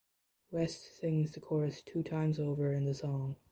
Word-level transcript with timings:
West 0.49 0.99
sings 0.99 1.31
the 1.31 1.39
chorus 1.39 1.83
two 1.83 2.01
times 2.01 2.39
over 2.39 2.73
in 2.73 2.85
the 2.85 2.93
song. 2.95 3.35